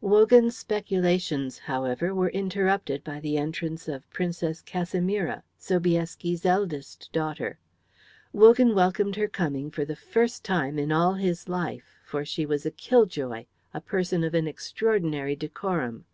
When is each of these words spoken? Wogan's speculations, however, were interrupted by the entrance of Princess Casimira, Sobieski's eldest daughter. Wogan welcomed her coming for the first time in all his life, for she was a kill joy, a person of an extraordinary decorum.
Wogan's 0.00 0.56
speculations, 0.56 1.58
however, 1.58 2.14
were 2.14 2.30
interrupted 2.30 3.04
by 3.04 3.20
the 3.20 3.36
entrance 3.36 3.88
of 3.88 4.08
Princess 4.08 4.62
Casimira, 4.62 5.42
Sobieski's 5.58 6.46
eldest 6.46 7.10
daughter. 7.12 7.58
Wogan 8.32 8.74
welcomed 8.74 9.16
her 9.16 9.28
coming 9.28 9.70
for 9.70 9.84
the 9.84 9.94
first 9.94 10.44
time 10.46 10.78
in 10.78 10.92
all 10.92 11.12
his 11.12 11.46
life, 11.46 11.98
for 12.06 12.24
she 12.24 12.46
was 12.46 12.64
a 12.64 12.70
kill 12.70 13.04
joy, 13.04 13.44
a 13.74 13.82
person 13.82 14.24
of 14.24 14.32
an 14.32 14.48
extraordinary 14.48 15.36
decorum. 15.36 16.06